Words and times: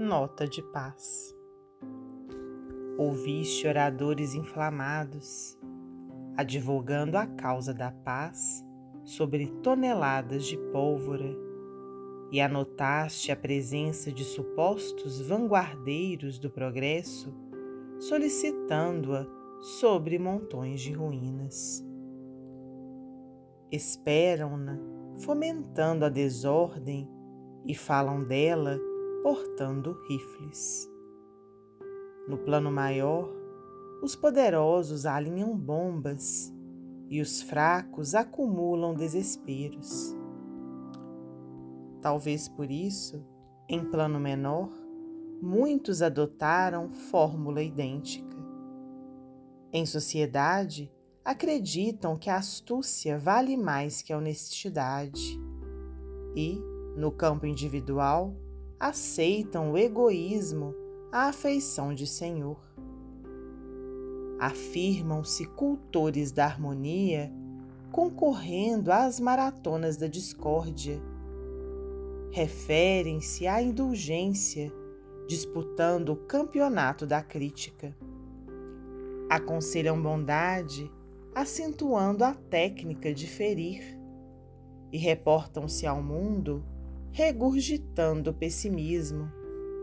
nota 0.00 0.48
de 0.48 0.62
paz. 0.62 1.36
Ouviste 2.96 3.68
oradores 3.68 4.34
inflamados, 4.34 5.58
advogando 6.38 7.18
a 7.18 7.26
causa 7.26 7.74
da 7.74 7.90
paz 7.90 8.64
sobre 9.04 9.48
toneladas 9.62 10.46
de 10.46 10.56
pólvora, 10.72 11.36
e 12.32 12.40
anotaste 12.40 13.30
a 13.30 13.36
presença 13.36 14.10
de 14.10 14.24
supostos 14.24 15.20
vanguardeiros 15.20 16.38
do 16.38 16.48
progresso, 16.48 17.34
solicitando-a 17.98 19.26
sobre 19.60 20.18
montões 20.18 20.80
de 20.80 20.92
ruínas. 20.92 21.84
Esperam-na, 23.70 24.78
fomentando 25.18 26.06
a 26.06 26.08
desordem, 26.08 27.06
e 27.66 27.74
falam 27.74 28.24
dela 28.24 28.80
portando 29.22 29.92
rifles. 30.08 30.90
No 32.26 32.38
plano 32.38 32.70
maior, 32.70 33.30
os 34.02 34.16
poderosos 34.16 35.04
alinham 35.04 35.56
bombas 35.56 36.52
e 37.08 37.20
os 37.20 37.42
fracos 37.42 38.14
acumulam 38.14 38.94
desesperos. 38.94 40.16
Talvez 42.00 42.48
por 42.48 42.70
isso, 42.70 43.22
em 43.68 43.84
plano 43.84 44.18
menor, 44.18 44.70
muitos 45.42 46.00
adotaram 46.00 46.90
fórmula 46.90 47.62
idêntica. 47.62 48.38
Em 49.70 49.84
sociedade, 49.84 50.90
acreditam 51.22 52.16
que 52.16 52.30
a 52.30 52.36
astúcia 52.36 53.18
vale 53.18 53.56
mais 53.56 54.00
que 54.00 54.12
a 54.12 54.18
honestidade 54.18 55.38
e, 56.34 56.58
no 56.96 57.12
campo 57.12 57.44
individual, 57.44 58.34
aceitam 58.80 59.72
o 59.72 59.76
egoísmo 59.76 60.74
à 61.12 61.28
afeição 61.28 61.92
de 61.92 62.06
Senhor. 62.06 62.58
Afirmam-se 64.38 65.44
cultores 65.44 66.32
da 66.32 66.46
harmonia, 66.46 67.30
concorrendo 67.92 68.90
às 68.90 69.20
maratonas 69.20 69.98
da 69.98 70.06
discórdia. 70.06 70.98
Referem-se 72.30 73.46
à 73.46 73.60
indulgência, 73.60 74.72
disputando 75.28 76.10
o 76.10 76.16
campeonato 76.16 77.06
da 77.06 77.22
crítica. 77.22 77.94
Aconselham 79.28 80.00
bondade, 80.00 80.90
acentuando 81.34 82.24
a 82.24 82.32
técnica 82.32 83.12
de 83.12 83.26
ferir. 83.26 83.82
E 84.90 84.96
reportam-se 84.96 85.86
ao 85.86 86.02
mundo 86.02 86.64
regurgitando 87.12 88.32
pessimismo, 88.32 89.30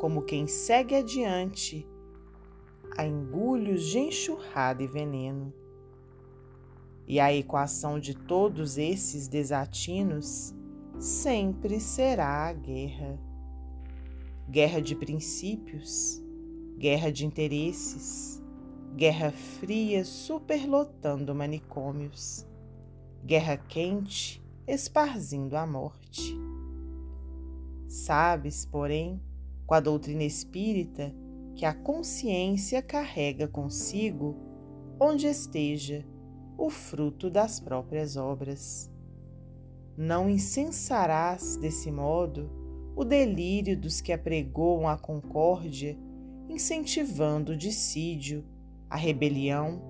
como 0.00 0.22
quem 0.22 0.46
segue 0.46 0.94
adiante 0.94 1.86
a 2.96 3.04
engulhos 3.04 3.84
de 3.84 3.98
enxurrada 3.98 4.82
e 4.82 4.86
veneno. 4.86 5.52
E 7.06 7.18
a 7.18 7.32
equação 7.32 7.98
de 7.98 8.14
todos 8.14 8.78
esses 8.78 9.28
desatinos 9.28 10.54
sempre 10.98 11.80
será 11.80 12.48
a 12.48 12.52
guerra. 12.52 13.18
Guerra 14.48 14.80
de 14.80 14.94
princípios, 14.94 16.22
guerra 16.76 17.10
de 17.10 17.26
interesses, 17.26 18.42
guerra 18.96 19.30
fria 19.30 20.04
superlotando 20.04 21.34
manicômios, 21.34 22.46
guerra 23.24 23.56
quente 23.56 24.42
esparzindo 24.66 25.56
a 25.56 25.66
morte. 25.66 26.36
Sabes, 28.04 28.64
porém, 28.64 29.20
com 29.66 29.74
a 29.74 29.80
doutrina 29.80 30.22
espírita, 30.22 31.12
que 31.54 31.66
a 31.66 31.74
consciência 31.74 32.80
carrega 32.80 33.48
consigo, 33.48 34.36
onde 35.00 35.26
esteja, 35.26 36.06
o 36.56 36.70
fruto 36.70 37.28
das 37.28 37.58
próprias 37.58 38.16
obras. 38.16 38.90
Não 39.96 40.30
insensarás, 40.30 41.56
desse 41.56 41.90
modo, 41.90 42.48
o 42.94 43.04
delírio 43.04 43.76
dos 43.76 44.00
que 44.00 44.12
apregoam 44.12 44.88
a 44.88 44.96
concórdia, 44.96 45.98
incentivando 46.48 47.52
o 47.52 47.56
dissídio, 47.56 48.44
a 48.88 48.96
rebelião, 48.96 49.82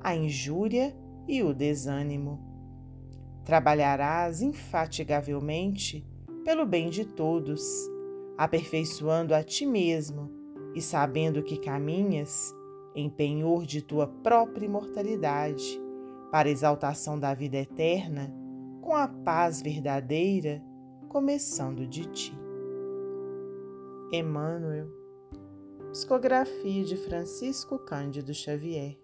a 0.00 0.16
injúria 0.16 0.96
e 1.28 1.42
o 1.42 1.54
desânimo. 1.54 2.40
Trabalharás 3.44 4.40
infatigavelmente 4.40 6.06
pelo 6.44 6.66
bem 6.66 6.90
de 6.90 7.04
todos, 7.04 7.62
aperfeiçoando 8.36 9.34
a 9.34 9.42
ti 9.42 9.66
mesmo 9.66 10.30
e 10.74 10.80
sabendo 10.80 11.42
que 11.42 11.58
caminhas 11.58 12.54
em 12.94 13.08
penhor 13.08 13.66
de 13.66 13.82
tua 13.82 14.06
própria 14.06 14.66
imortalidade, 14.66 15.80
para 16.30 16.48
a 16.48 16.52
exaltação 16.52 17.18
da 17.18 17.34
vida 17.34 17.56
eterna, 17.56 18.32
com 18.80 18.94
a 18.94 19.08
paz 19.08 19.60
verdadeira 19.60 20.62
começando 21.08 21.86
de 21.86 22.04
ti. 22.06 22.32
Emmanuel, 24.12 24.88
psicografia 25.90 26.84
de 26.84 26.96
Francisco 26.96 27.78
Cândido 27.80 28.32
Xavier. 28.32 28.96